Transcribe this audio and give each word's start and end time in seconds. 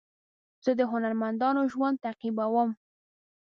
زه 0.63 0.71
د 0.79 0.81
هنرمندانو 0.91 1.61
ژوند 1.73 2.01
تعقیبوم. 2.05 2.69